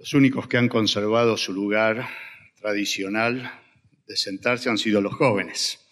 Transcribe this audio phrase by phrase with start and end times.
[0.00, 2.08] Los únicos que han conservado su lugar
[2.56, 3.52] tradicional
[4.06, 5.86] de sentarse han sido los jóvenes.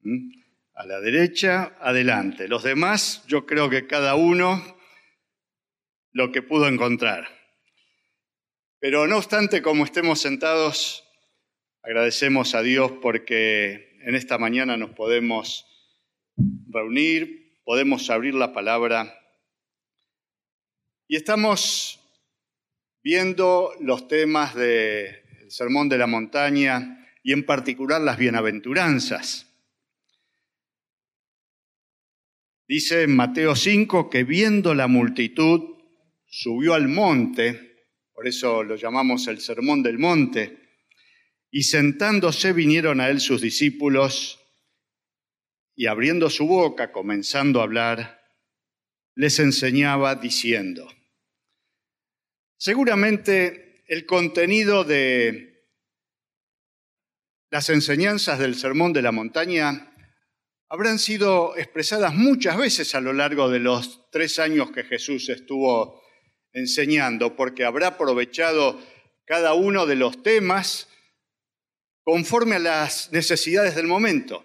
[0.00, 0.32] ¿Mm?
[0.74, 2.48] A la derecha, adelante.
[2.48, 4.60] Los demás, yo creo que cada uno
[6.10, 7.28] lo que pudo encontrar.
[8.80, 11.04] Pero no obstante, como estemos sentados,
[11.84, 15.66] agradecemos a Dios porque en esta mañana nos podemos
[16.68, 19.16] reunir, podemos abrir la palabra
[21.06, 22.02] y estamos
[23.06, 29.46] viendo los temas del Sermón de la Montaña y en particular las bienaventuranzas.
[32.66, 35.76] Dice en Mateo 5 que viendo la multitud
[36.26, 40.58] subió al monte, por eso lo llamamos el Sermón del Monte,
[41.48, 44.40] y sentándose vinieron a él sus discípulos
[45.76, 48.20] y abriendo su boca, comenzando a hablar,
[49.14, 50.88] les enseñaba diciendo,
[52.56, 55.56] seguramente el contenido de
[57.50, 59.92] las enseñanzas del Sermón de la Montaña
[60.68, 66.02] habrán sido expresadas muchas veces a lo largo de los tres años que Jesús estuvo
[66.52, 68.80] enseñando, porque habrá aprovechado
[69.24, 70.88] cada uno de los temas
[72.02, 74.44] conforme a las necesidades del momento.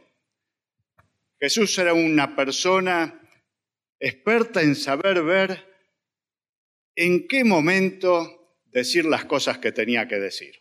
[1.40, 3.20] Jesús era una persona
[4.00, 5.71] experta en saber ver
[6.96, 10.56] en qué momento decir las cosas que tenía que decir.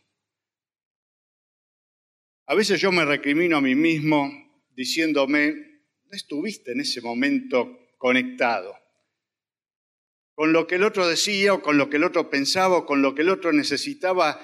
[2.46, 4.30] A veces yo me recrimino a mí mismo
[4.70, 8.80] diciéndome, no estuviste en ese momento conectado
[10.40, 13.02] con lo que el otro decía o con lo que el otro pensaba o con
[13.02, 14.40] lo que el otro necesitaba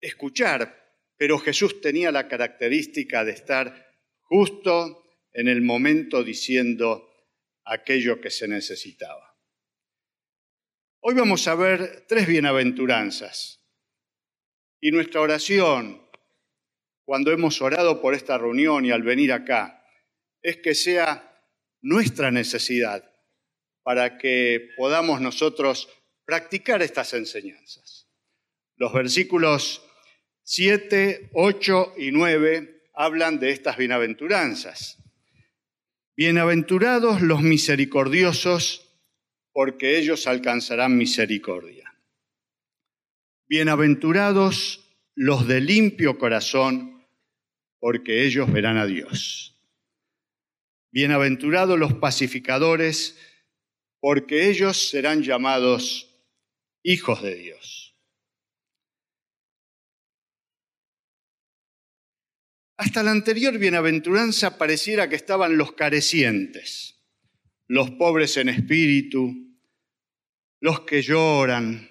[0.00, 7.08] escuchar, pero Jesús tenía la característica de estar justo en el momento diciendo
[7.64, 9.33] aquello que se necesitaba.
[11.06, 13.62] Hoy vamos a ver tres bienaventuranzas
[14.80, 16.00] y nuestra oración
[17.04, 19.84] cuando hemos orado por esta reunión y al venir acá,
[20.40, 21.44] es que sea
[21.82, 23.04] nuestra necesidad
[23.82, 25.90] para que podamos nosotros
[26.24, 28.08] practicar estas enseñanzas.
[28.76, 29.86] Los versículos
[30.44, 35.04] 7, 8 y 9 hablan de estas bienaventuranzas.
[36.16, 38.83] Bienaventurados los misericordiosos,
[39.54, 41.96] porque ellos alcanzarán misericordia.
[43.46, 44.80] Bienaventurados
[45.14, 47.06] los de limpio corazón,
[47.78, 49.56] porque ellos verán a Dios.
[50.90, 53.16] Bienaventurados los pacificadores,
[54.00, 56.20] porque ellos serán llamados
[56.82, 57.96] hijos de Dios.
[62.76, 66.93] Hasta la anterior bienaventuranza pareciera que estaban los carecientes,
[67.74, 69.34] los pobres en espíritu,
[70.60, 71.90] los que lloran,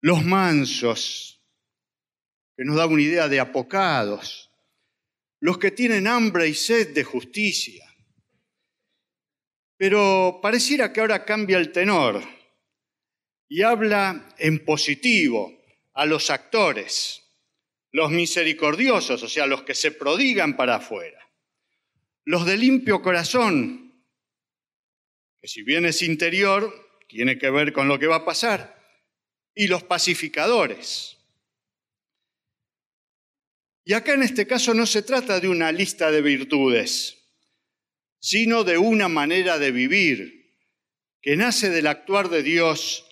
[0.00, 1.44] los mansos,
[2.56, 4.50] que nos da una idea de apocados,
[5.40, 7.94] los que tienen hambre y sed de justicia.
[9.76, 12.22] Pero pareciera que ahora cambia el tenor
[13.50, 15.60] y habla en positivo
[15.92, 17.22] a los actores,
[17.92, 21.20] los misericordiosos, o sea, los que se prodigan para afuera,
[22.24, 23.87] los de limpio corazón,
[25.40, 26.72] que si bien es interior,
[27.08, 28.76] tiene que ver con lo que va a pasar,
[29.54, 31.18] y los pacificadores,
[33.88, 37.24] y acá en este caso no se trata de una lista de virtudes,
[38.20, 40.58] sino de una manera de vivir
[41.22, 43.06] que nace del actuar de Dios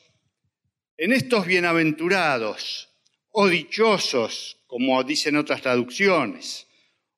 [0.99, 2.91] en estos bienaventurados
[3.31, 6.67] o dichosos, como dicen otras traducciones,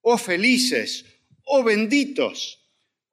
[0.03, 1.05] o felices
[1.43, 2.58] o benditos,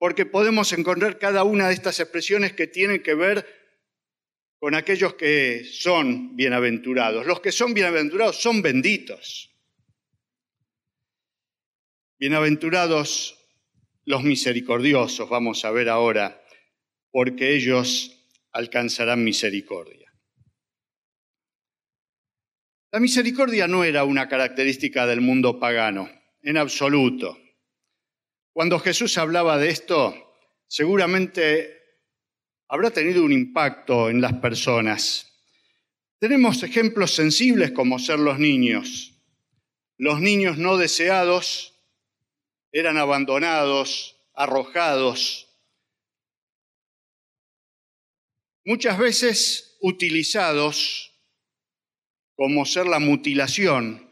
[0.06, 3.44] porque podemos encontrar cada una de estas expresiones que tienen que ver
[4.60, 7.26] con aquellos que son bienaventurados.
[7.26, 9.52] Los que son bienaventurados son benditos.
[12.20, 13.50] Bienaventurados
[14.04, 16.40] los misericordiosos, vamos a ver ahora,
[17.10, 20.14] porque ellos alcanzarán misericordia.
[22.92, 26.08] La misericordia no era una característica del mundo pagano,
[26.44, 27.40] en absoluto.
[28.56, 30.16] Cuando Jesús hablaba de esto,
[30.66, 31.78] seguramente
[32.70, 35.30] habrá tenido un impacto en las personas.
[36.20, 39.22] Tenemos ejemplos sensibles como ser los niños,
[39.98, 41.86] los niños no deseados,
[42.72, 45.50] eran abandonados, arrojados,
[48.64, 51.12] muchas veces utilizados
[52.36, 54.10] como ser la mutilación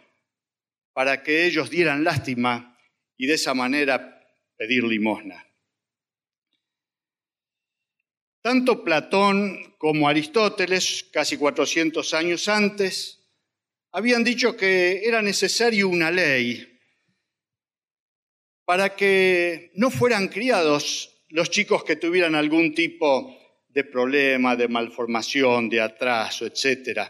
[0.92, 2.78] para que ellos dieran lástima
[3.16, 4.20] y de esa manera
[4.58, 5.46] pedir limosna.
[8.42, 13.24] Tanto Platón como Aristóteles, casi 400 años antes,
[13.92, 16.70] habían dicho que era necesario una ley
[18.66, 25.70] para que no fueran criados los chicos que tuvieran algún tipo de problema, de malformación,
[25.70, 27.02] de atraso, etc.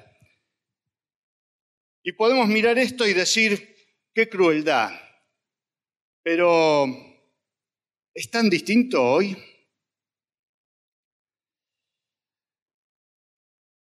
[2.04, 3.76] Y podemos mirar esto y decir,
[4.14, 4.92] qué crueldad.
[6.22, 7.13] Pero,
[8.14, 9.36] ¿es tan distinto hoy?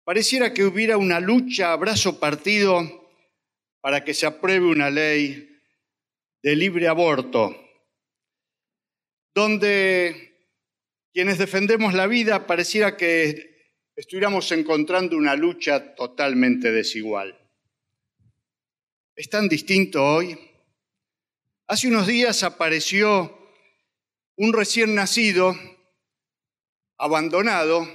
[0.04, 3.10] Pareciera que hubiera una lucha a brazo partido
[3.80, 5.50] para que se apruebe una ley
[6.42, 7.56] de libre aborto,
[9.36, 10.48] donde
[11.14, 17.38] quienes defendemos la vida pareciera que estuviéramos encontrando una lucha totalmente desigual.
[19.16, 20.38] ¿Es tan distinto hoy?
[21.68, 23.39] Hace unos días apareció
[24.40, 25.54] un recién nacido,
[26.98, 27.86] abandonado,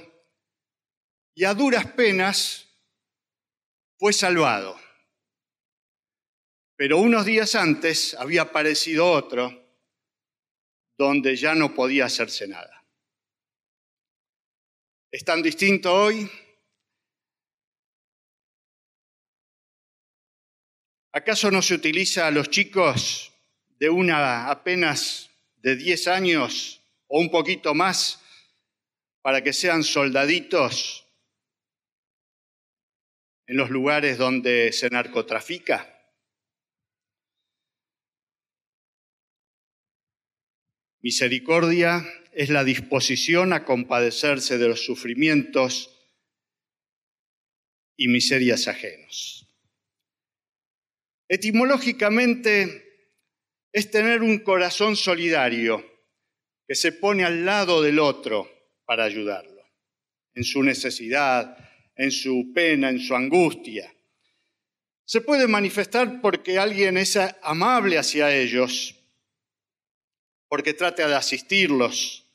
[1.33, 2.69] y a duras penas
[3.97, 4.79] fue salvado.
[6.75, 9.65] Pero unos días antes había aparecido otro
[10.99, 12.85] donde ya no podía hacerse nada.
[15.09, 16.29] ¿Es tan distinto hoy?
[21.11, 23.33] ¿Acaso no se utiliza a los chicos
[23.79, 25.31] de una apenas
[25.65, 28.21] de 10 años o un poquito más
[29.23, 31.07] para que sean soldaditos
[33.47, 35.91] en los lugares donde se narcotrafica?
[41.01, 45.99] Misericordia es la disposición a compadecerse de los sufrimientos
[47.97, 49.47] y miserias ajenos.
[51.27, 52.84] Etimológicamente
[53.75, 55.83] es tener un corazón solidario
[56.65, 58.49] que se pone al lado del otro
[58.85, 59.61] para ayudarlo
[60.33, 61.57] en su necesidad,
[61.97, 63.93] en su pena, en su angustia.
[65.03, 68.95] Se puede manifestar porque alguien es amable hacia ellos,
[70.47, 72.25] porque trata de asistirlos,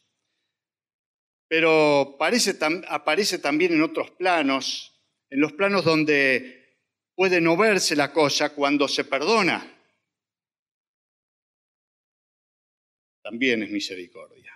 [1.49, 4.93] pero aparece también en otros planos,
[5.31, 6.77] en los planos donde
[7.15, 9.79] puede no verse la cosa cuando se perdona.
[13.31, 14.53] También es misericordia.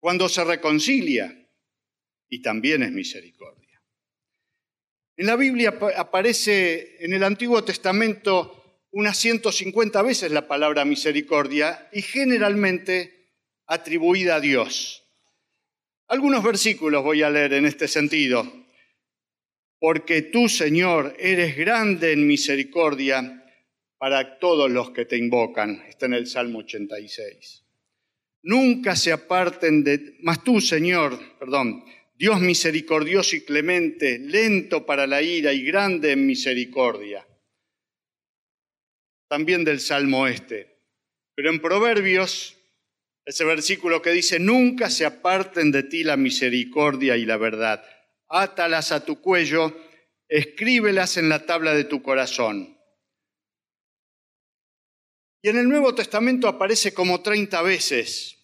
[0.00, 1.46] Cuando se reconcilia,
[2.30, 3.82] y también es misericordia.
[5.18, 12.00] En la Biblia aparece en el Antiguo Testamento unas 150 veces la palabra misericordia y
[12.00, 13.34] generalmente
[13.66, 15.04] atribuida a Dios.
[16.08, 18.50] Algunos versículos voy a leer en este sentido.
[19.78, 23.42] Porque tú, Señor, eres grande en misericordia
[23.98, 25.82] para todos los que te invocan.
[25.88, 27.64] Está en el Salmo 86.
[28.42, 30.16] Nunca se aparten de...
[30.20, 31.84] Mas tú, Señor, perdón,
[32.14, 37.26] Dios misericordioso y clemente, lento para la ira y grande en misericordia.
[39.28, 40.76] También del Salmo este.
[41.34, 42.56] Pero en Proverbios,
[43.24, 47.84] ese versículo que dice, nunca se aparten de ti la misericordia y la verdad.
[48.28, 49.76] Átalas a tu cuello,
[50.28, 52.75] escríbelas en la tabla de tu corazón.
[55.42, 58.36] Y en el Nuevo Testamento aparece como 30 veces.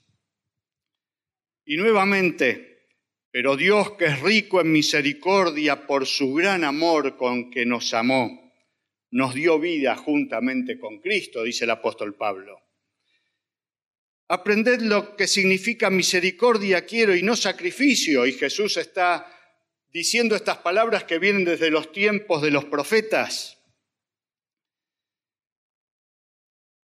[1.64, 2.86] Y nuevamente,
[3.30, 8.52] pero Dios, que es rico en misericordia por su gran amor con que nos amó,
[9.10, 12.60] nos dio vida juntamente con Cristo, dice el apóstol Pablo.
[14.28, 18.24] Aprended lo que significa misericordia quiero y no sacrificio.
[18.24, 19.26] Y Jesús está
[19.90, 23.61] diciendo estas palabras que vienen desde los tiempos de los profetas.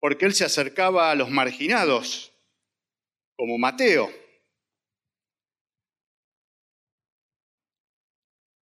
[0.03, 2.33] Porque él se acercaba a los marginados,
[3.37, 4.11] como Mateo.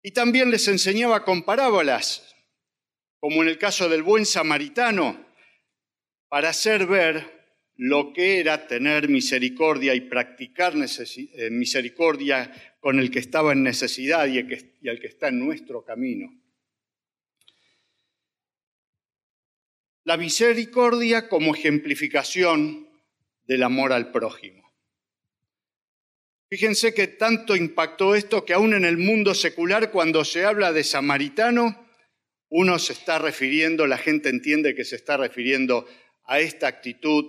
[0.02, 2.35] Y también les enseñaba con parábolas,
[3.21, 5.33] como en el caso del buen samaritano,
[6.28, 13.21] para hacer ver lo que era tener misericordia y practicar eh, misericordia con el que
[13.21, 16.38] estaba en necesidad y el que, el que está en nuestro camino.
[20.09, 22.88] La misericordia como ejemplificación
[23.45, 24.73] del amor al prójimo.
[26.49, 30.83] Fíjense que tanto impactó esto que aún en el mundo secular cuando se habla de
[30.83, 31.87] samaritano,
[32.49, 35.87] uno se está refiriendo, la gente entiende que se está refiriendo
[36.25, 37.27] a esta actitud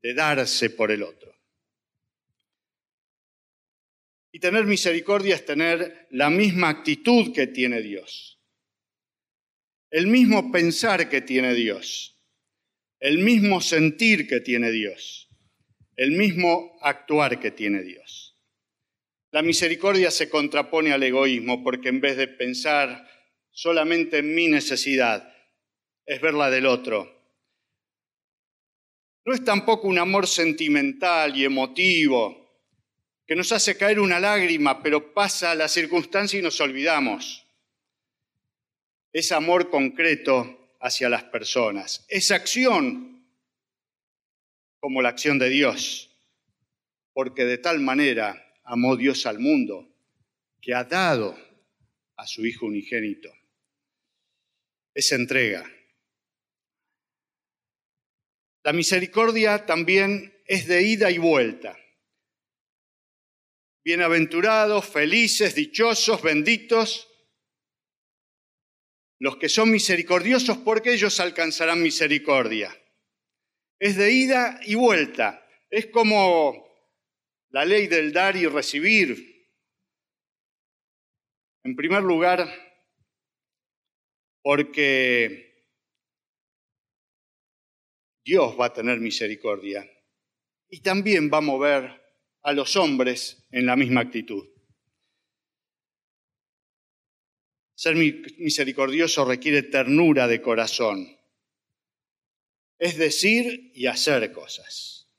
[0.00, 1.34] de darse por el otro.
[4.30, 8.35] Y tener misericordia es tener la misma actitud que tiene Dios,
[9.90, 12.16] el mismo pensar que tiene Dios,
[13.00, 15.28] el mismo sentir que tiene Dios,
[15.96, 18.36] el mismo actuar que tiene Dios.
[19.30, 23.06] La misericordia se contrapone al egoísmo porque en vez de pensar
[23.50, 25.32] solamente en mi necesidad,
[26.04, 27.12] es ver la del otro.
[29.24, 32.46] No es tampoco un amor sentimental y emotivo
[33.26, 37.45] que nos hace caer una lágrima, pero pasa la circunstancia y nos olvidamos.
[39.16, 42.04] Es amor concreto hacia las personas.
[42.10, 43.26] Es acción
[44.78, 46.14] como la acción de Dios,
[47.14, 49.88] porque de tal manera amó Dios al mundo
[50.60, 51.34] que ha dado
[52.16, 53.32] a su Hijo unigénito.
[54.92, 55.64] Es entrega.
[58.64, 61.74] La misericordia también es de ida y vuelta.
[63.82, 67.05] Bienaventurados, felices, dichosos, benditos,
[69.18, 72.76] los que son misericordiosos porque ellos alcanzarán misericordia.
[73.78, 75.46] Es de ida y vuelta.
[75.70, 76.66] Es como
[77.50, 79.34] la ley del dar y recibir.
[81.64, 82.48] En primer lugar,
[84.42, 85.46] porque
[88.24, 89.88] Dios va a tener misericordia
[90.68, 92.02] y también va a mover
[92.42, 94.55] a los hombres en la misma actitud.
[97.76, 101.14] Ser misericordioso requiere ternura de corazón,
[102.78, 105.12] es decir y hacer cosas.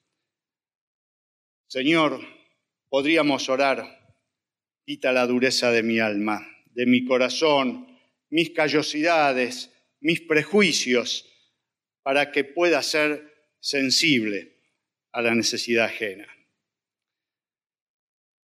[1.68, 2.20] Señor,
[2.90, 4.18] podríamos orar,
[4.86, 8.00] quita la dureza de mi alma, de mi corazón,
[8.30, 11.26] mis callosidades, mis prejuicios,
[12.02, 14.58] para que pueda ser sensible
[15.12, 16.28] a la necesidad ajena.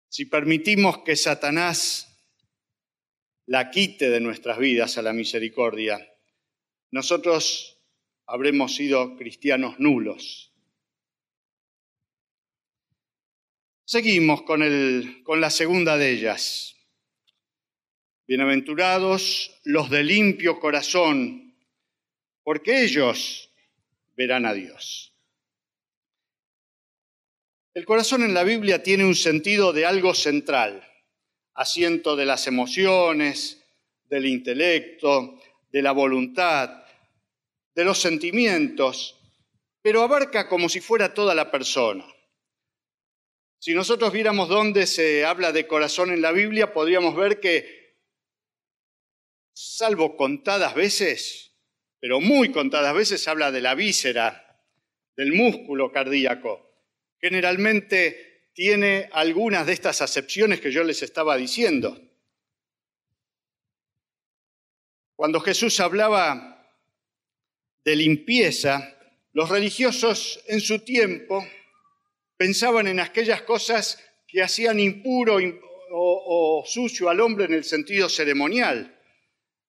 [0.07, 2.08] Si permitimos que Satanás
[3.49, 6.07] la quite de nuestras vidas a la misericordia,
[6.91, 7.81] nosotros
[8.27, 10.53] habremos sido cristianos nulos.
[13.85, 16.75] Seguimos con, el, con la segunda de ellas.
[18.27, 21.57] Bienaventurados los de limpio corazón,
[22.43, 23.51] porque ellos
[24.15, 25.15] verán a Dios.
[27.73, 30.88] El corazón en la Biblia tiene un sentido de algo central,
[31.53, 33.63] asiento de las emociones,
[34.05, 35.39] del intelecto,
[35.71, 36.83] de la voluntad,
[37.75, 39.19] de los sentimientos,
[39.81, 42.05] pero abarca como si fuera toda la persona.
[43.59, 47.97] Si nosotros viéramos dónde se habla de corazón en la Biblia, podríamos ver que,
[49.53, 51.55] salvo contadas veces,
[51.99, 54.63] pero muy contadas veces, habla de la víscera,
[55.15, 56.69] del músculo cardíaco
[57.19, 58.28] generalmente
[58.59, 61.97] tiene algunas de estas acepciones que yo les estaba diciendo.
[65.15, 66.69] Cuando Jesús hablaba
[67.85, 68.97] de limpieza,
[69.31, 71.47] los religiosos en su tiempo
[72.35, 73.97] pensaban en aquellas cosas
[74.27, 75.37] que hacían impuro
[75.93, 78.93] o, sucio al hombre en el sentido ceremonial.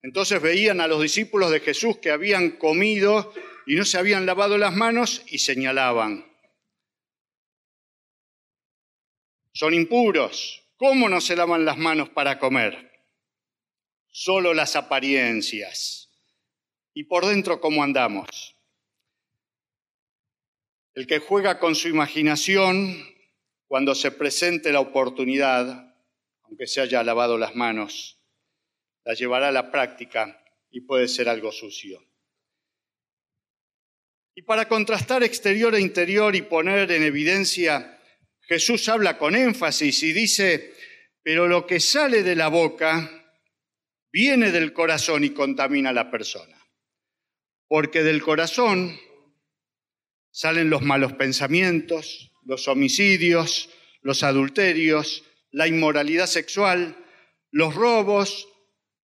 [0.03, 3.33] Entonces veían a los discípulos de Jesús que habían comido
[3.69, 6.30] y no se habían lavado las manos y señalaban.
[9.61, 10.65] Son impuros.
[10.79, 12.91] ¿Cómo no se lavan las manos para comer?
[14.09, 16.09] Solo las apariencias.
[16.95, 18.57] ¿Y por dentro cómo andamos?
[20.95, 23.07] El que juega con su imaginación,
[23.67, 25.95] cuando se presente la oportunidad,
[26.45, 28.19] aunque se haya lavado las manos,
[29.05, 32.03] la llevará a la práctica y puede ser algo sucio.
[34.35, 38.00] Y para contrastar exterior e interior y poner en evidencia
[38.51, 40.75] Jesús habla con énfasis y dice,
[41.23, 43.09] pero lo que sale de la boca
[44.13, 46.59] viene del corazón y contamina a la persona.
[47.69, 48.99] Porque del corazón
[50.33, 53.71] salen los malos pensamientos, los homicidios,
[54.03, 56.97] los adulterios, la inmoralidad sexual,
[57.53, 58.49] los robos,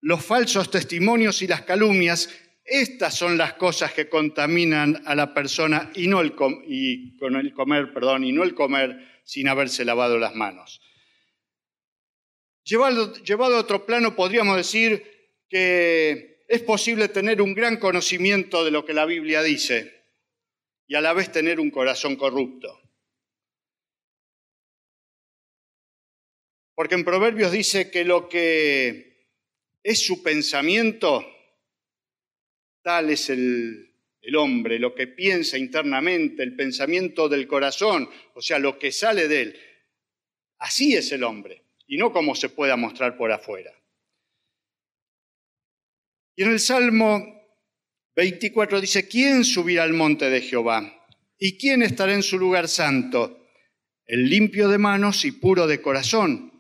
[0.01, 2.31] los falsos testimonios y las calumnias.
[2.65, 8.33] Estas son las cosas que contaminan a la persona y no el, comer, perdón, y
[8.33, 10.81] no el comer sin haberse lavado las manos.
[12.65, 15.05] Llevado, a otro plano, podríamos decir
[15.49, 20.05] que es posible tener un gran conocimiento de lo que la Biblia dice
[20.87, 22.81] y a la vez tener un corazón corrupto.
[26.75, 29.27] Porque en Proverbios dice que lo que
[29.83, 31.25] es su pensamiento,
[32.83, 33.96] tal es el,
[34.27, 39.29] el hombre, lo que piensa internamente, el pensamiento del corazón, o sea, lo que sale
[39.29, 39.61] de él.
[40.59, 43.71] Así es el hombre, y no como se pueda mostrar por afuera.
[46.35, 47.41] Y en el Salmo
[48.17, 51.07] 24 dice, ¿quién subirá al monte de Jehová?
[51.39, 53.47] ¿Y quién estará en su lugar santo?
[54.07, 56.53] El limpio de manos y puro de corazón,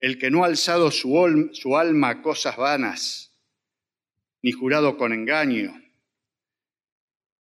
[0.00, 3.38] el que no ha alzado su, alma a cosas vanas,
[4.40, 5.79] ni jurado con engaño.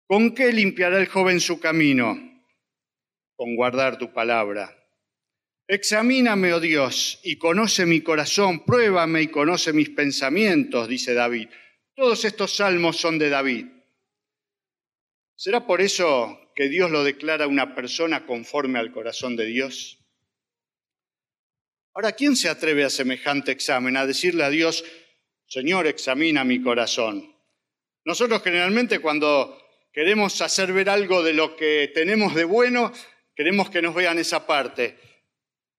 [0.08, 2.18] ¿Con qué limpiará el joven su camino?
[3.36, 4.74] Con guardar tu palabra.
[5.66, 11.50] Examíname, oh Dios, y conoce mi corazón, pruébame y conoce mis pensamientos, dice David.
[11.94, 13.66] Todos estos salmos son de David.
[15.36, 19.98] ¿Será por eso que Dios lo declara una persona conforme al corazón de Dios?
[21.92, 24.86] Ahora, ¿quién se atreve a semejante examen, a decirle a Dios,
[25.48, 27.36] Señor, examina mi corazón?
[28.06, 29.67] Nosotros generalmente cuando
[29.98, 32.92] queremos hacer ver algo de lo que tenemos de bueno,
[33.34, 34.96] queremos que nos vean esa parte.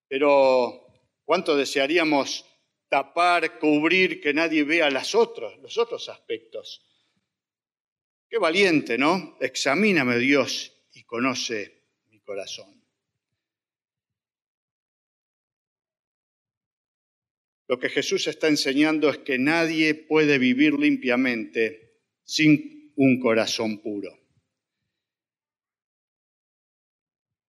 [0.08, 0.88] Pero
[1.24, 2.44] ¿cuánto desearíamos
[2.90, 6.86] tapar, cubrir, que nadie vea las otros, los otros aspectos?
[8.28, 9.38] Qué valiente, ¿no?
[9.40, 12.84] Examíname, Dios, y conoce mi corazón.
[17.68, 24.14] Lo que Jesús está enseñando es que nadie puede vivir limpiamente sin un corazón puro.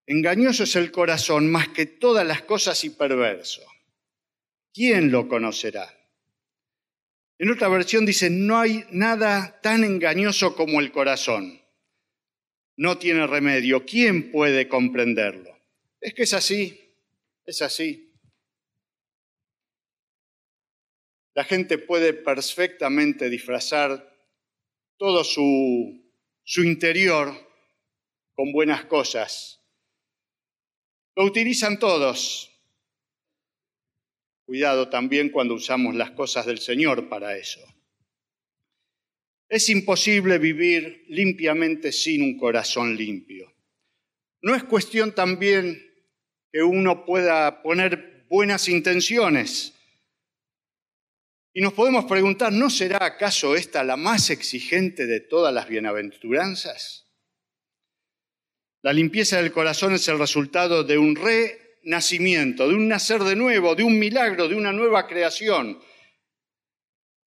[0.08, 3.62] Engañoso es el corazón más que todas las cosas y perverso.
[4.74, 5.93] ¿Quién lo conocerá?
[7.38, 11.62] En otra versión dice, no hay nada tan engañoso como el corazón.
[12.77, 13.86] No tiene remedio.
[13.86, 15.60] ¿Quién puede comprenderlo?
[16.00, 16.96] Es que es así,
[17.46, 18.13] es así.
[21.34, 24.11] La gente puede perfectamente disfrazar
[25.01, 26.00] todo su,
[26.58, 27.34] interior
[28.36, 29.60] con buenas cosas.
[31.15, 32.48] Lo utilizan todos,
[34.46, 37.62] Cuidado también cuando usamos las cosas del Señor para eso.
[39.50, 43.51] Es imposible vivir limpiamente sin un corazón limpio.
[44.41, 45.81] No es cuestión también
[46.51, 49.74] que uno pueda poner buenas intenciones.
[51.53, 57.10] Y nos podemos preguntar, ¿no será acaso esta la más exigente de todas las bienaventuranzas?
[58.82, 63.36] La limpieza del corazón es el resultado de un re nacimiento, de un nacer de
[63.36, 65.82] nuevo, de un milagro, de una nueva creación.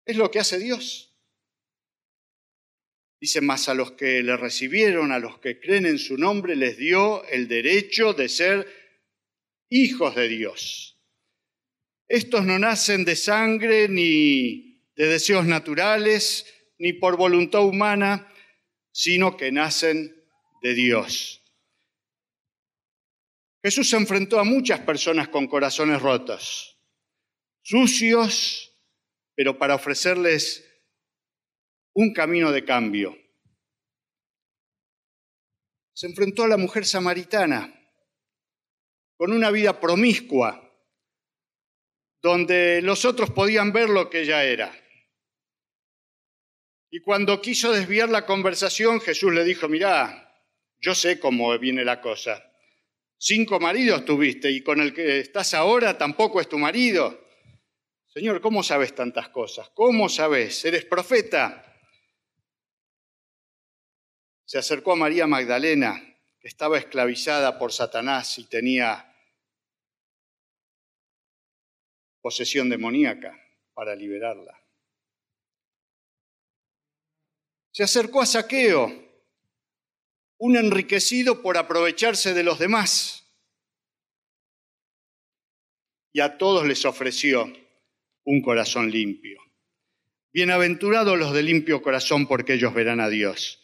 [0.06, 1.14] Es lo que hace Dios.
[3.20, 6.76] Dice más a los que le recibieron, a los que creen en su nombre, les
[6.76, 8.66] dio el derecho de ser
[9.68, 10.93] hijos de Dios.
[12.08, 16.46] Estos no nacen de sangre ni de deseos naturales,
[16.78, 18.28] ni por voluntad humana,
[18.92, 20.14] sino que nacen
[20.62, 21.42] de Dios.
[23.62, 26.78] Jesús se enfrentó a muchas personas con corazones rotos,
[27.62, 28.72] sucios,
[29.34, 30.64] pero para ofrecerles
[31.94, 33.16] un camino de cambio.
[35.94, 37.72] Se enfrentó a la mujer samaritana
[39.16, 40.63] con una vida promiscua,
[42.24, 44.74] donde los otros podían ver lo que ella era.
[46.90, 50.34] Y cuando quiso desviar la conversación, Jesús le dijo, mirá,
[50.80, 52.42] yo sé cómo viene la cosa.
[53.18, 57.28] Cinco maridos tuviste y con el que estás ahora tampoco es tu marido.
[58.06, 59.68] Señor, ¿cómo sabes tantas cosas?
[59.74, 60.64] ¿Cómo sabes?
[60.64, 61.78] ¿Eres profeta?
[64.46, 66.02] Se acercó a María Magdalena,
[66.40, 69.13] que estaba esclavizada por Satanás y tenía
[72.24, 73.38] posesión demoníaca
[73.74, 74.58] para liberarla.
[77.70, 78.90] Se acercó a Saqueo,
[80.38, 83.30] un enriquecido por aprovecharse de los demás.
[86.14, 87.52] Y a todos les ofreció
[88.24, 89.38] un corazón limpio.
[90.32, 93.60] Bienaventurados los de limpio corazón porque ellos verán a Dios.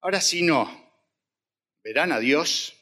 [0.00, 0.66] Ahora si no,
[1.84, 2.74] ¿verán a Dios?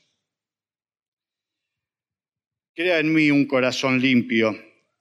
[2.75, 4.59] Crea en mí un corazón limpio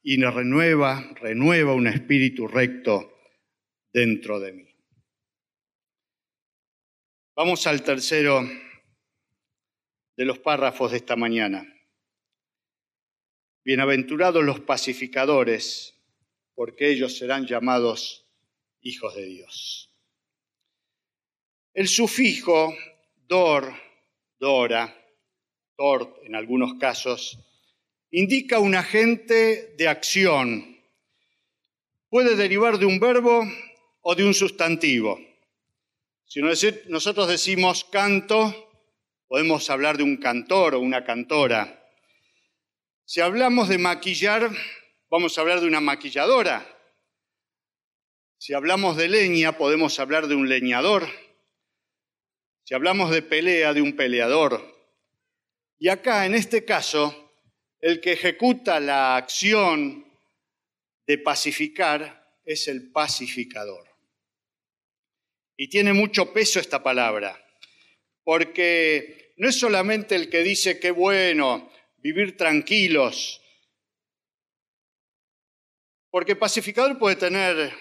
[0.07, 3.11] y renueva, renueva un espíritu recto
[3.91, 4.67] dentro de mí.
[7.35, 8.41] Vamos al tercero
[10.15, 11.65] de los párrafos de esta mañana.
[13.65, 15.99] Bienaventurados los pacificadores,
[16.53, 18.29] porque ellos serán llamados
[18.81, 19.91] hijos de Dios.
[21.73, 22.75] El sufijo
[23.15, 23.73] dor,
[24.37, 24.95] dora,
[25.75, 27.54] tort en algunos casos,
[28.11, 30.77] indica un agente de acción.
[32.09, 33.43] Puede derivar de un verbo
[34.01, 35.19] o de un sustantivo.
[36.25, 38.71] Si nosotros decimos canto,
[39.27, 41.83] podemos hablar de un cantor o una cantora.
[43.05, 44.49] Si hablamos de maquillar,
[45.09, 46.65] vamos a hablar de una maquilladora.
[48.37, 51.07] Si hablamos de leña, podemos hablar de un leñador.
[52.63, 54.75] Si hablamos de pelea, de un peleador.
[55.77, 57.24] Y acá, en este caso,
[57.85, 60.11] el que ejecuta la acción
[61.05, 63.87] de pacificar es el pacificador.
[65.55, 67.39] Y tiene mucho peso esta palabra,
[68.23, 73.39] porque no es solamente el que dice que bueno vivir tranquilos,
[76.09, 77.71] porque pacificador puede tener,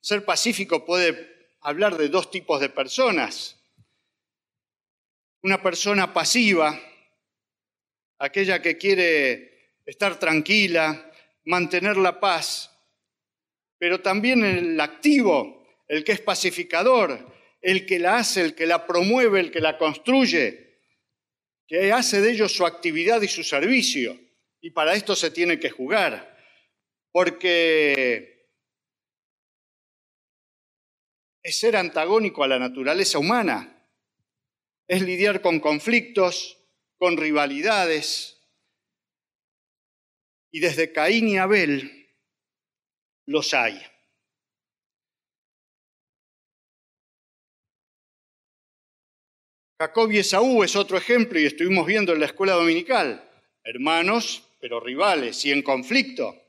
[0.00, 3.62] ser pacífico puede hablar de dos tipos de personas.
[5.42, 6.80] Una persona pasiva,
[8.18, 11.10] aquella que quiere estar tranquila,
[11.44, 12.70] mantener la paz,
[13.78, 18.86] pero también el activo, el que es pacificador, el que la hace, el que la
[18.86, 20.80] promueve, el que la construye,
[21.66, 24.18] que hace de ellos su actividad y su servicio.
[24.60, 26.38] Y para esto se tiene que jugar,
[27.10, 28.48] porque
[31.42, 33.86] es ser antagónico a la naturaleza humana,
[34.88, 36.63] es lidiar con conflictos,
[36.98, 38.38] con rivalidades.
[40.50, 42.08] Y desde Caín y Abel
[43.26, 43.80] los hay.
[49.80, 53.28] Jacob y Esaú es otro ejemplo y estuvimos viendo en la escuela dominical.
[53.64, 56.40] Hermanos, pero rivales y en conflicto.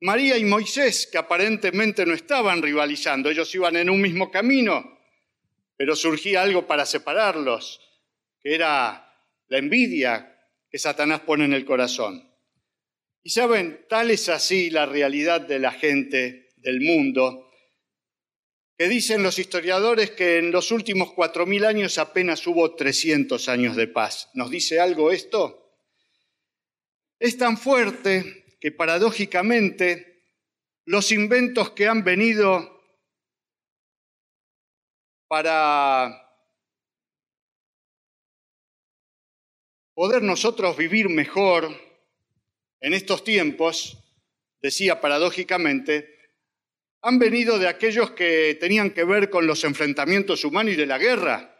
[0.00, 4.98] María y Moisés, que aparentemente no estaban rivalizando, ellos iban en un mismo camino,
[5.78, 7.80] pero surgía algo para separarlos,
[8.44, 9.10] que era
[9.48, 12.30] la envidia que Satanás pone en el corazón.
[13.22, 17.50] Y saben, tal es así la realidad de la gente del mundo,
[18.76, 23.76] que dicen los historiadores que en los últimos cuatro mil años apenas hubo 300 años
[23.76, 24.28] de paz.
[24.34, 25.78] ¿Nos dice algo esto?
[27.18, 30.22] Es tan fuerte que paradójicamente
[30.84, 32.82] los inventos que han venido
[35.28, 36.24] para
[39.94, 41.74] poder nosotros vivir mejor
[42.80, 43.96] en estos tiempos,
[44.60, 46.18] decía paradójicamente,
[47.00, 50.98] han venido de aquellos que tenían que ver con los enfrentamientos humanos y de la
[50.98, 51.58] guerra.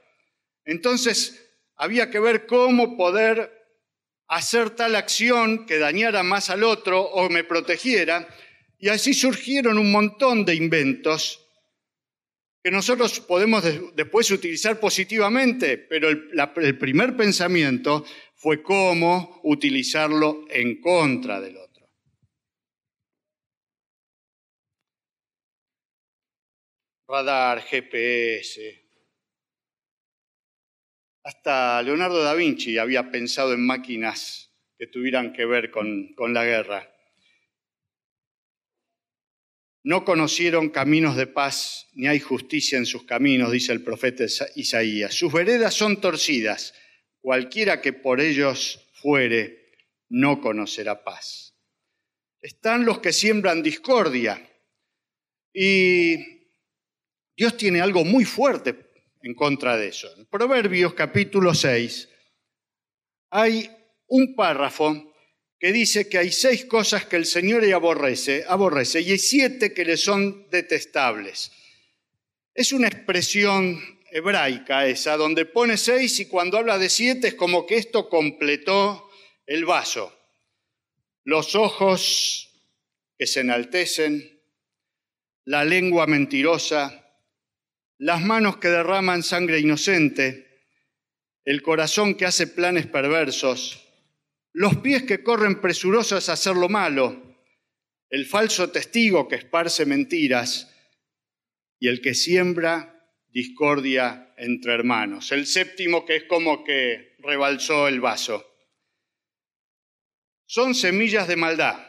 [0.64, 1.40] Entonces,
[1.77, 3.53] había que ver cómo poder
[4.27, 8.27] hacer tal acción que dañara más al otro o me protegiera,
[8.79, 11.44] y así surgieron un montón de inventos
[12.64, 13.62] que nosotros podemos
[13.94, 21.64] después utilizar positivamente, pero el, el primer pensamiento fue cómo utilizarlo en contra del otro.
[27.07, 28.83] radar, GPS.
[31.22, 36.44] Hasta Leonardo da Vinci había pensado en máquinas que tuvieran que ver con, con la
[36.44, 36.94] guerra.
[39.85, 44.25] No conocieron caminos de paz, ni hay justicia en sus caminos, dice el profeta
[44.57, 45.14] Isaías.
[45.14, 46.73] Sus veredas son torcidas.
[47.20, 49.73] Cualquiera que por ellos fuere,
[50.09, 51.55] no conocerá paz.
[52.40, 54.42] Están los que siembran discordia.
[55.53, 56.16] Y
[57.37, 58.75] Dios tiene algo muy fuerte
[59.23, 60.09] en contra de eso.
[60.16, 62.09] En Proverbios capítulo 6
[63.31, 63.70] hay
[64.07, 65.13] un párrafo
[65.64, 69.87] que dice que hay seis cosas que el Señor aborrece, aborrece y hay siete que
[69.87, 71.53] le son detestables.
[72.53, 77.64] Es una expresión hebraica esa, donde pone seis y cuando habla de siete es como
[77.64, 79.09] que esto completó
[79.46, 80.14] el vaso.
[81.24, 82.50] Los ojos
[83.16, 84.42] que se enaltecen,
[85.46, 87.11] la lengua mentirosa,
[87.96, 90.61] las manos que derraman sangre inocente,
[91.46, 93.84] el corazón que hace planes perversos,
[94.55, 97.21] los pies que corren presurosos a hacer lo malo,
[98.09, 100.73] el falso testigo que esparce mentiras
[101.81, 105.33] y el que siembra discordia entre hermanos.
[105.33, 108.47] El séptimo que es como que rebalsó el vaso.
[110.47, 111.85] Son semillas de maldad,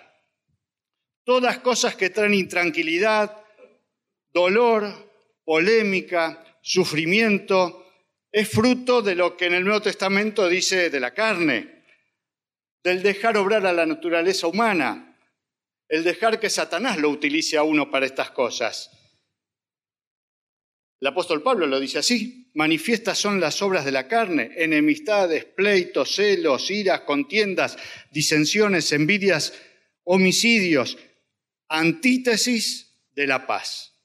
[1.23, 3.43] todas cosas que traen intranquilidad,
[4.33, 5.11] dolor,
[5.43, 7.85] polémica, sufrimiento,
[8.31, 11.74] es fruto de lo que en el Nuevo Testamento dice de la carne,
[12.85, 15.17] del dejar obrar a la naturaleza humana,
[15.89, 18.91] el dejar que Satanás lo utilice a uno para estas cosas.
[21.01, 26.15] El apóstol Pablo lo dice así, manifiestas son las obras de la carne, enemistades, pleitos,
[26.15, 27.77] celos, iras, contiendas,
[28.11, 29.53] disensiones, envidias,
[30.03, 30.97] homicidios,
[31.67, 33.95] antítesis de la paz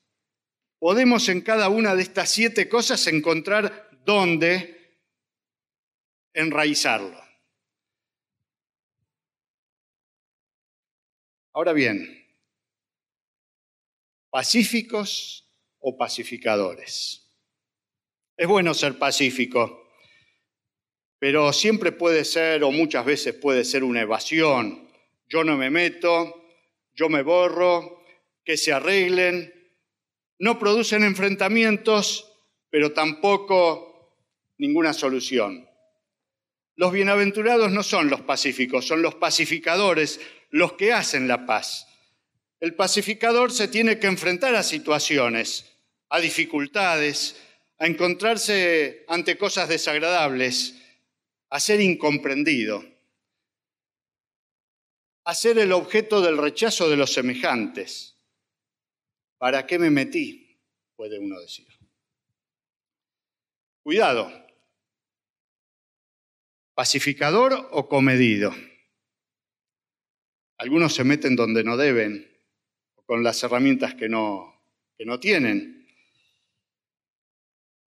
[0.81, 4.99] podemos en cada una de estas siete cosas encontrar dónde
[6.33, 7.20] enraizarlo.
[11.61, 12.27] Ahora bien,
[14.31, 15.47] pacíficos
[15.79, 17.31] o pacificadores.
[18.35, 19.87] Es bueno ser pacífico,
[21.19, 24.89] pero siempre puede ser, o muchas veces puede ser una evasión.
[25.29, 26.47] Yo no me meto,
[26.95, 28.07] yo me borro,
[28.43, 29.53] que se arreglen.
[30.39, 32.39] No producen enfrentamientos,
[32.71, 34.17] pero tampoco
[34.57, 35.69] ninguna solución.
[36.77, 41.87] Los bienaventurados no son los pacíficos, son los pacificadores, los que hacen la paz.
[42.61, 45.65] El pacificador se tiene que enfrentar a situaciones,
[46.11, 47.37] a dificultades,
[47.79, 50.75] a encontrarse ante cosas desagradables,
[51.49, 52.85] a ser incomprendido,
[55.25, 58.17] a ser el objeto del rechazo de los semejantes.
[59.39, 60.47] ¿Para qué me metí?
[61.01, 61.67] puede uno decir.
[63.83, 64.31] Cuidado,
[66.75, 68.55] pacificador o comedido.
[70.61, 72.31] Algunos se meten donde no deben,
[73.07, 74.63] con las herramientas que no,
[74.99, 75.89] que no tienen.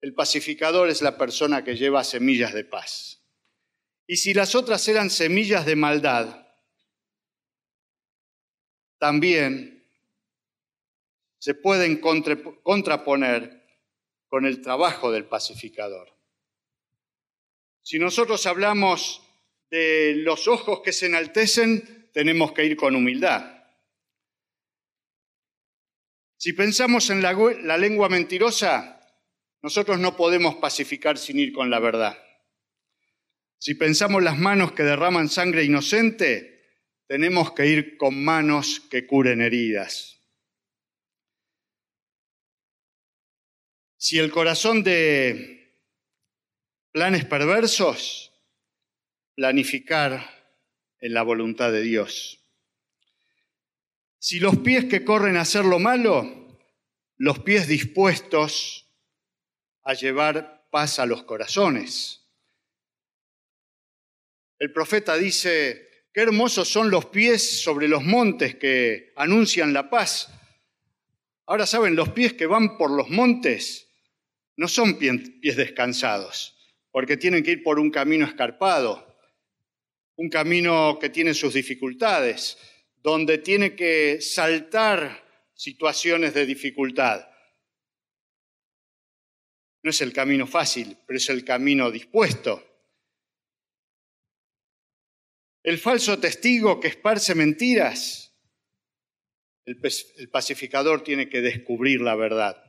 [0.00, 3.22] El pacificador es la persona que lleva semillas de paz.
[4.08, 6.48] Y si las otras eran semillas de maldad,
[8.98, 9.86] también
[11.38, 13.62] se pueden contraponer
[14.26, 16.12] con el trabajo del pacificador.
[17.82, 19.22] Si nosotros hablamos
[19.70, 23.44] de los ojos que se enaltecen, tenemos que ir con humildad.
[26.38, 29.00] Si pensamos en la, lengua mentirosa,
[29.62, 32.16] nosotros no podemos pacificar sin ir con la verdad.
[33.58, 36.62] Si pensamos las manos que derraman sangre inocente,
[37.08, 40.20] tenemos que ir con manos que curen heridas.
[43.96, 45.82] Si el corazón de
[46.92, 48.32] planes perversos,
[49.34, 50.43] planificar
[51.04, 52.40] en la voluntad de Dios.
[54.18, 56.58] Si los pies que corren a hacer lo malo,
[57.18, 58.90] los pies dispuestos
[59.82, 62.26] a llevar paz a los corazones.
[64.58, 70.32] El profeta dice, qué hermosos son los pies sobre los montes que anuncian la paz.
[71.44, 73.90] Ahora saben, los pies que van por los montes
[74.56, 76.56] no son pies descansados,
[76.90, 79.13] porque tienen que ir por un camino escarpado,
[80.16, 82.58] un camino que tiene sus dificultades,
[83.02, 85.24] donde tiene que saltar
[85.54, 87.28] situaciones de dificultad.
[89.82, 92.62] No es el camino fácil, pero es el camino dispuesto.
[95.62, 98.34] El falso testigo que esparce mentiras,
[99.64, 99.78] el,
[100.30, 102.62] pacificador tiene que descubrir la verdad.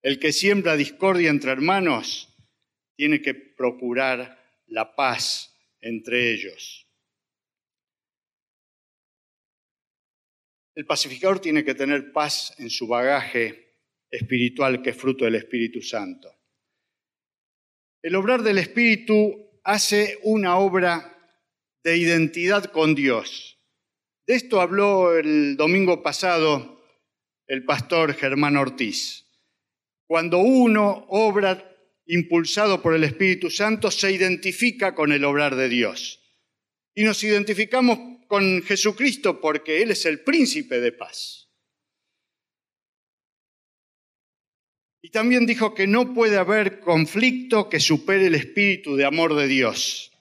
[0.00, 2.34] El que siembra discordia entre hermanos
[2.96, 5.51] tiene que procurar la paz
[5.82, 6.88] entre ellos.
[10.74, 13.76] El pacificador tiene que tener paz en su bagaje
[14.10, 16.34] espiritual que es fruto del Espíritu Santo.
[18.02, 21.16] El obrar del Espíritu hace una obra
[21.84, 23.58] de identidad con Dios.
[24.26, 26.80] De esto habló el domingo pasado
[27.46, 29.26] el pastor Germán Ortiz.
[30.06, 31.71] Cuando uno obra
[32.06, 36.20] impulsado por el Espíritu Santo, se identifica con el obrar de Dios.
[36.94, 41.42] Y nos identificamos con Jesucristo porque Él es el príncipe de paz.
[45.02, 49.48] Y también dijo que no puede haber conflicto que supere el espíritu de amor de
[49.48, 50.12] Dios.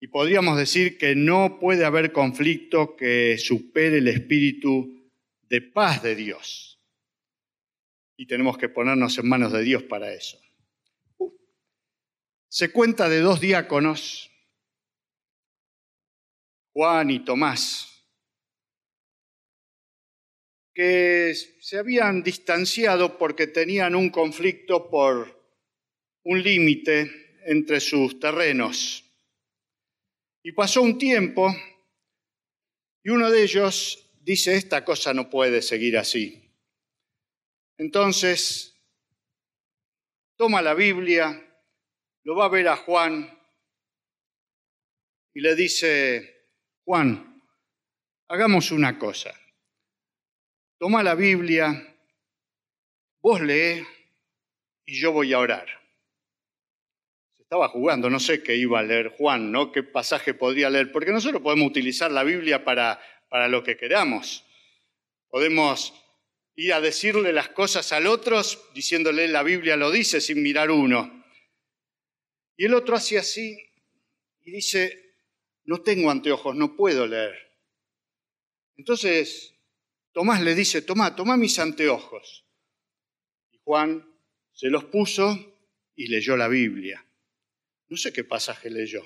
[0.00, 5.10] Y podríamos decir que no puede haber conflicto que supere el espíritu
[5.48, 6.73] de paz de Dios.
[8.16, 10.38] Y tenemos que ponernos en manos de Dios para eso.
[12.48, 14.30] Se cuenta de dos diáconos,
[16.72, 17.94] Juan y Tomás,
[20.74, 25.40] que se habían distanciado porque tenían un conflicto por
[26.24, 29.04] un límite entre sus terrenos.
[30.42, 31.54] Y pasó un tiempo
[33.02, 36.43] y uno de ellos dice, esta cosa no puede seguir así.
[37.78, 38.80] Entonces,
[40.36, 41.40] toma la Biblia,
[42.24, 43.38] lo va a ver a Juan
[45.34, 46.48] y le dice,
[46.84, 47.42] Juan,
[48.28, 49.34] hagamos una cosa.
[50.78, 51.96] Toma la Biblia,
[53.22, 53.86] vos lee
[54.86, 55.84] y yo voy a orar
[57.54, 59.70] estaba jugando, no sé qué iba a leer Juan, ¿no?
[59.70, 60.90] ¿Qué pasaje podría leer?
[60.90, 64.44] Porque nosotros podemos utilizar la Biblia para, para lo que queramos.
[65.28, 65.94] Podemos
[66.56, 68.40] ir a decirle las cosas al otro
[68.74, 71.24] diciéndole la Biblia lo dice sin mirar uno.
[72.56, 73.58] Y el otro hace así
[74.42, 75.16] y dice,
[75.64, 77.36] no tengo anteojos, no puedo leer.
[78.76, 79.54] Entonces
[80.14, 82.46] Tomás le dice, toma, toma mis anteojos.
[83.50, 84.08] Y Juan
[84.52, 85.36] se los puso
[85.96, 87.04] y leyó la Biblia.
[87.88, 89.02] No sé qué pasaje leyó,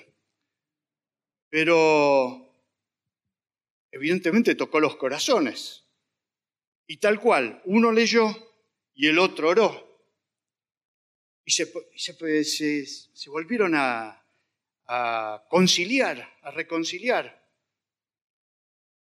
[1.49, 2.63] pero
[3.91, 5.88] evidentemente tocó los corazones.
[6.91, 8.35] Y tal cual, uno leyó
[8.95, 10.09] y el otro oró.
[11.45, 11.71] Y se,
[12.43, 14.25] se, volvieron a,
[14.87, 17.47] a conciliar, a reconciliar.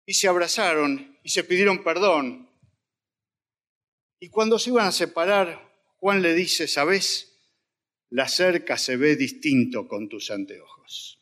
[0.05, 2.47] Y se abrazaron y se pidieron perdón.
[4.19, 7.35] Y cuando se iban a separar, Juan le dice, ¿sabes?
[8.11, 11.19] La cerca se ve distinto con tus anteojos.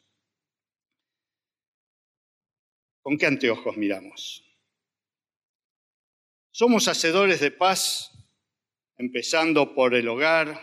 [3.01, 4.48] ¿Con qué anteojos miramos?
[6.59, 8.11] Somos hacedores de paz,
[8.97, 10.61] empezando por el hogar,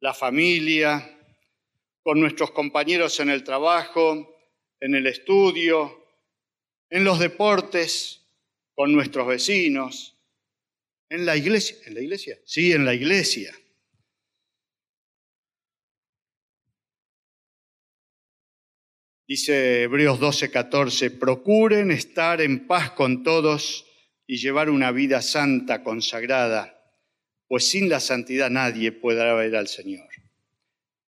[0.00, 1.20] la familia,
[2.02, 4.34] con nuestros compañeros en el trabajo,
[4.80, 6.06] en el estudio,
[6.88, 8.26] en los deportes,
[8.74, 10.18] con nuestros vecinos,
[11.10, 11.76] en la iglesia.
[11.84, 12.38] ¿En la iglesia?
[12.46, 13.54] Sí, en la iglesia.
[19.28, 23.91] Dice Hebreos 12, 14, procuren estar en paz con todos
[24.26, 26.78] y llevar una vida santa, consagrada,
[27.48, 30.08] pues sin la santidad nadie podrá ver al Señor.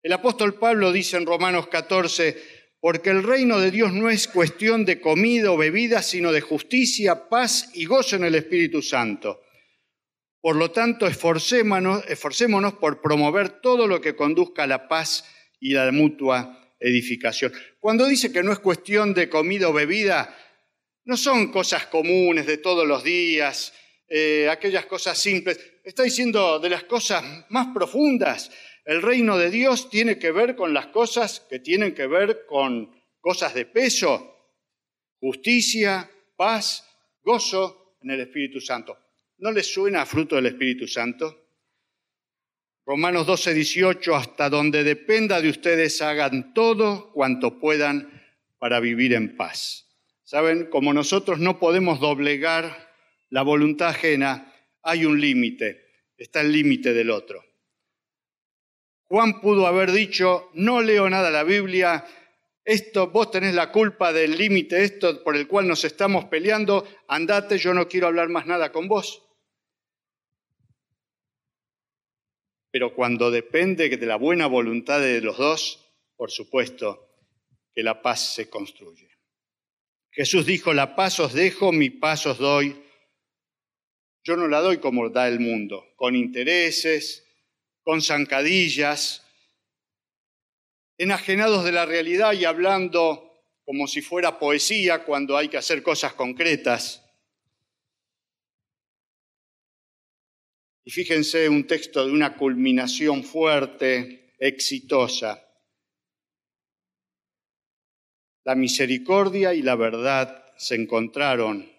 [0.01, 2.37] El apóstol Pablo dice en Romanos 14,
[2.81, 7.29] porque el reino de Dios no es cuestión de comida o bebida, sino de justicia,
[7.29, 9.41] paz y gozo en el Espíritu Santo.
[10.41, 15.23] Por lo tanto, esforcémonos, por promover todo lo que conduzca a la paz
[15.61, 17.53] y la mutua edificación.
[17.79, 20.35] Cuando dice que no es cuestión de comida o bebida,
[21.05, 23.73] no son cosas comunes de todos los días,
[24.07, 25.59] eh, aquellas cosas simples.
[25.83, 28.51] Está diciendo de las cosas más profundas.
[28.85, 32.91] El reino de Dios tiene que ver con las cosas que tienen que ver con
[33.19, 34.51] cosas de peso,
[35.19, 36.85] justicia, paz,
[37.21, 38.97] gozo en el Espíritu Santo.
[39.37, 41.43] ¿No les suena fruto del Espíritu Santo?
[42.85, 48.21] Romanos 12, 18, hasta donde dependa de ustedes hagan todo cuanto puedan
[48.59, 49.82] para vivir en paz.
[50.33, 52.89] Saben, como nosotros no podemos doblegar
[53.29, 55.85] la voluntad ajena, hay un límite,
[56.17, 57.45] está el límite del otro.
[59.03, 62.03] Juan pudo haber dicho, no leo nada la Biblia,
[62.65, 67.59] esto, vos tenés la culpa del límite, esto por el cual nos estamos peleando, andate,
[67.59, 69.23] yo no quiero hablar más nada con vos.
[72.73, 77.07] pero cuando depende de la buena voluntad de los dos, por supuesto
[77.71, 79.12] que la paz se construye.
[80.15, 82.79] Jesús dijo, la paz os dejo, mi paz os doy.
[84.23, 87.25] Yo no la doy como da el mundo, con intereses,
[87.81, 89.25] con zancadillas,
[90.97, 96.13] enajenados de la realidad y hablando como si fuera poesía cuando hay que hacer cosas
[96.13, 97.03] concretas.
[100.85, 105.43] Y fíjense un texto de una culminación fuerte, exitosa.
[108.43, 111.71] La misericordia y la verdad se encontraron,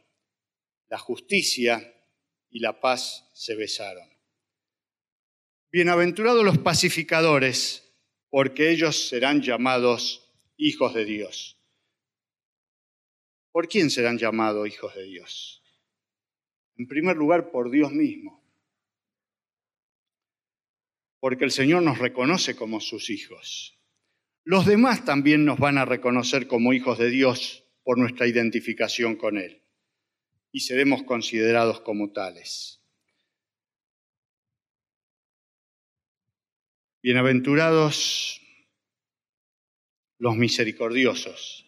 [0.88, 1.94] la justicia
[2.50, 4.08] y la paz se besaron.
[5.70, 7.94] Bienaventurados los pacificadores,
[8.30, 11.58] porque ellos serán llamados hijos de Dios.
[13.52, 15.62] ¿Por quién serán llamados hijos de Dios?
[16.76, 18.44] En primer lugar, por Dios mismo
[21.24, 23.80] porque el Señor nos reconoce como sus hijos.
[24.44, 29.38] Los demás también nos van a reconocer como hijos de Dios por nuestra identificación con
[29.38, 29.62] Él
[30.52, 32.82] y seremos considerados como tales.
[37.02, 38.40] Bienaventurados
[40.18, 41.66] los misericordiosos,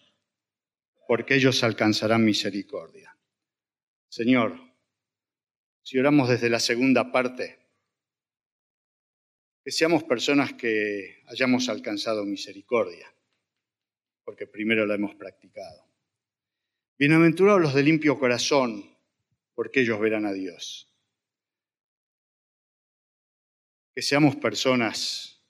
[1.09, 3.19] porque ellos alcanzarán misericordia.
[4.09, 4.59] Señor,
[5.83, 7.66] si oramos desde la segunda parte,
[9.67, 13.13] que seamos personas que hayamos alcanzado misericordia,
[14.23, 15.91] porque primero la hemos practicado.
[16.97, 18.97] Bienaventurados los de limpio corazón,
[19.57, 20.89] porque ellos verán a Dios.
[23.93, 25.45] Que seamos personas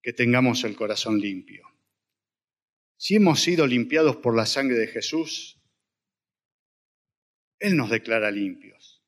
[0.00, 1.66] que tengamos el corazón limpio.
[2.96, 5.60] Si hemos sido limpiados por la sangre de Jesús,
[7.58, 9.02] Él nos declara limpios,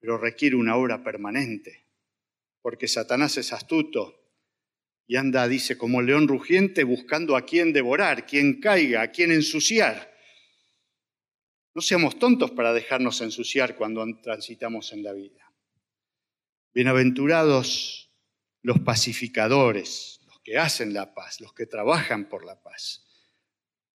[0.00, 1.87] pero requiere una obra permanente
[2.68, 4.30] porque Satanás es astuto
[5.06, 10.14] y anda, dice, como león rugiente buscando a quien devorar, quien caiga, a quien ensuciar.
[11.74, 15.50] No seamos tontos para dejarnos ensuciar cuando transitamos en la vida.
[16.74, 18.12] Bienaventurados
[18.60, 23.08] los pacificadores, los que hacen la paz, los que trabajan por la paz,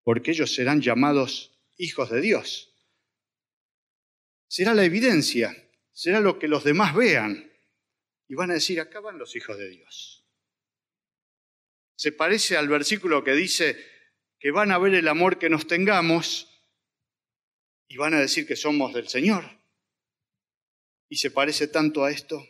[0.03, 2.75] porque ellos serán llamados hijos de Dios.
[4.49, 5.55] Será la evidencia,
[5.93, 7.52] será lo que los demás vean
[8.33, 10.27] y van a decir, acá van los hijos de Dios.
[11.95, 13.77] Se parece al versículo que dice
[14.39, 16.65] que van a ver el amor que nos tengamos
[17.89, 19.45] y van a decir que somos del Señor.
[21.11, 22.43] Y se parece tanto a esto.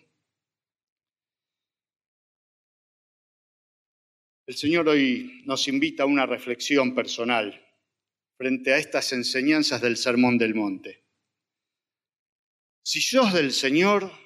[4.47, 7.61] El Señor hoy nos invita a una reflexión personal
[8.37, 11.03] frente a estas enseñanzas del Sermón del Monte.
[12.85, 14.22] Si sos del Señor,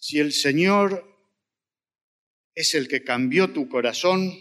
[0.00, 1.06] si el Señor
[2.54, 4.32] es el que cambió tu corazón,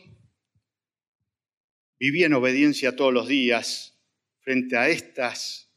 [2.00, 4.00] viví en obediencia todos los días
[4.40, 5.70] frente a estas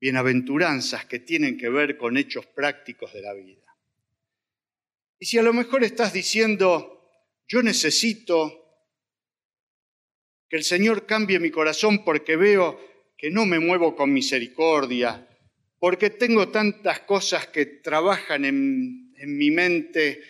[0.00, 3.76] bienaventuranzas que tienen que ver con hechos prácticos de la vida.
[5.18, 7.10] Y si a lo mejor estás diciendo,
[7.48, 8.60] yo necesito
[10.48, 12.80] que el Señor cambie mi corazón porque veo
[13.16, 15.28] que no me muevo con misericordia,
[15.82, 20.22] porque tengo tantas cosas que trabajan en, en mi mente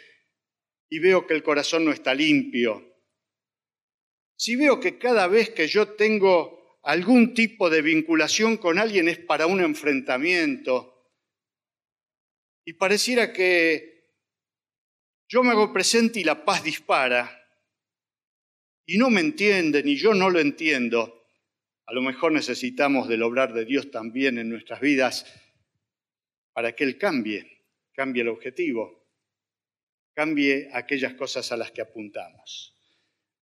[0.88, 2.96] y veo que el corazón no está limpio.
[4.34, 9.18] Si veo que cada vez que yo tengo algún tipo de vinculación con alguien es
[9.18, 11.12] para un enfrentamiento.
[12.64, 14.06] Y pareciera que
[15.28, 17.46] yo me hago presente y la paz dispara.
[18.86, 21.26] Y no me entienden y yo no lo entiendo.
[21.84, 25.26] A lo mejor necesitamos del obrar de Dios también en nuestras vidas
[26.52, 29.08] para que Él cambie, cambie el objetivo,
[30.14, 32.74] cambie aquellas cosas a las que apuntamos.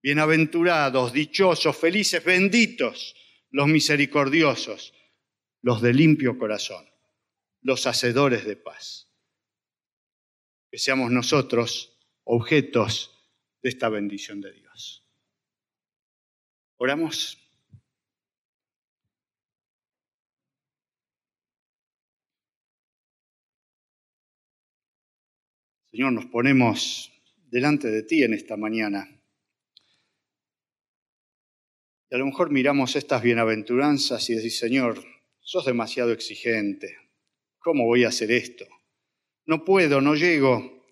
[0.02, 3.14] Bienaventurados, dichosos, felices, benditos
[3.50, 4.92] los misericordiosos,
[5.62, 6.86] los de limpio corazón,
[7.62, 9.10] los hacedores de paz.
[10.70, 13.30] Que seamos nosotros objetos
[13.62, 15.08] de esta bendición de Dios.
[16.76, 17.45] Oramos.
[25.96, 27.10] Señor, nos ponemos
[27.46, 29.08] delante de ti en esta mañana
[32.10, 35.02] y a lo mejor miramos estas bienaventuranzas y decís, Señor,
[35.40, 36.98] sos demasiado exigente.
[37.56, 38.66] ¿Cómo voy a hacer esto?
[39.46, 40.86] No puedo, no llego.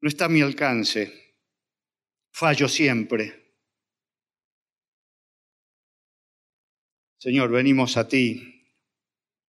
[0.00, 1.34] No está a mi alcance.
[2.30, 3.56] Fallo siempre.
[7.18, 8.78] Señor, venimos a ti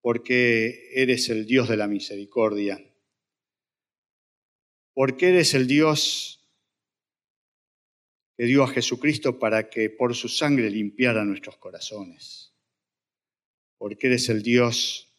[0.01, 2.83] porque eres el Dios de la misericordia.
[4.97, 6.49] Porque eres el Dios
[8.35, 12.55] que dio a Jesucristo para que por su sangre limpiara nuestros corazones.
[13.77, 15.13] Porque eres el Dios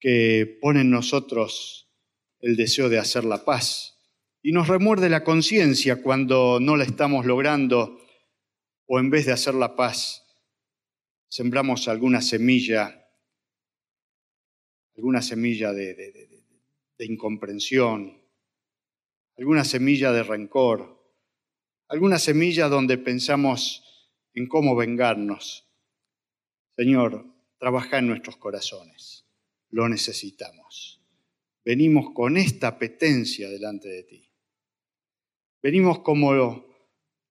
[0.00, 1.92] que pone en nosotros
[2.40, 3.96] el deseo de hacer la paz
[4.42, 8.04] y nos remuerde la conciencia cuando no la estamos logrando
[8.86, 10.26] o en vez de hacer la paz
[11.28, 13.08] sembramos alguna semilla,
[14.96, 18.19] alguna semilla de, de incomprensión,
[19.40, 21.02] alguna semilla de rencor,
[21.88, 23.82] alguna semilla donde pensamos
[24.34, 25.66] en cómo vengarnos.
[26.76, 27.24] Señor,
[27.58, 29.24] trabaja en nuestros corazones.
[29.70, 31.02] Lo necesitamos.
[31.64, 34.30] Venimos con esta apetencia delante de ti.
[35.62, 36.66] Venimos como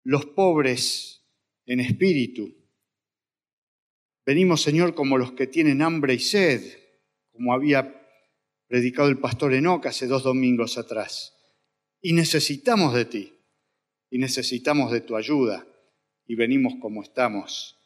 [0.05, 1.25] los pobres
[1.67, 2.55] en espíritu.
[4.25, 6.63] Venimos, Señor, como los que tienen hambre y sed,
[7.33, 8.07] como había
[8.69, 11.36] predicado el pastor Enoch hace dos domingos atrás.
[12.01, 13.33] Y necesitamos de ti
[14.11, 15.67] y necesitamos de tu ayuda
[16.27, 17.79] y venimos como estamos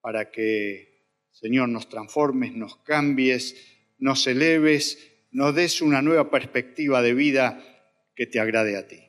[0.00, 3.56] para que, Señor, nos transformes, nos cambies,
[3.98, 4.98] nos eleves,
[5.30, 7.62] nos des una nueva perspectiva de vida
[8.14, 9.00] que te agrade a ti.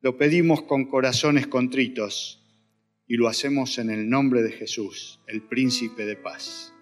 [0.00, 2.44] Lo pedimos con corazones contritos
[3.06, 6.72] y lo hacemos en el nombre de Jesús, el príncipe de paz.